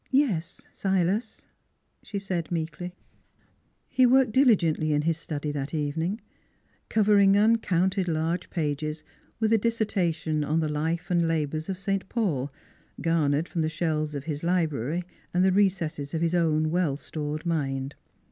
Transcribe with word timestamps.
'Yes, 0.25 0.61
Silas," 0.73 1.45
she 2.01 2.17
said 2.17 2.51
meekly. 2.51 2.95
He 3.87 4.07
worked 4.07 4.31
diligently 4.31 4.93
in 4.93 5.03
his 5.03 5.19
study 5.19 5.51
that 5.51 5.75
evening, 5.75 6.19
covering 6.89 7.37
uncounted 7.37 8.07
large 8.07 8.49
pages 8.49 9.03
with 9.39 9.53
a 9.53 9.59
dissertation 9.59 10.43
on 10.43 10.59
the 10.59 10.67
life 10.69 11.11
and 11.11 11.27
labors 11.27 11.69
of 11.69 11.77
Saint 11.77 12.09
Paul, 12.09 12.51
garnered 12.99 13.47
from 13.47 13.61
the 13.61 13.69
shelves 13.69 14.15
of 14.15 14.23
his 14.23 14.41
library 14.43 15.03
and 15.35 15.45
the 15.45 15.51
recesses 15.51 16.15
of 16.15 16.21
his 16.21 16.33
own 16.33 16.71
well 16.71 16.97
stored 16.97 17.45
mind. 17.45 17.93